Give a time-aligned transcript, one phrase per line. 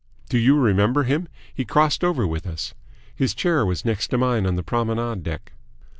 [0.29, 1.27] Do you remember him?
[1.53, 2.73] He crossed over with us.
[3.15, 5.51] His chair was next to mine on the promenade deck."